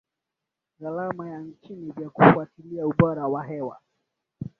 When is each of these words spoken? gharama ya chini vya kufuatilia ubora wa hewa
gharama 0.79 1.29
ya 1.29 1.45
chini 1.61 1.91
vya 1.91 2.09
kufuatilia 2.09 2.87
ubora 2.87 3.27
wa 3.27 3.43
hewa 3.43 3.79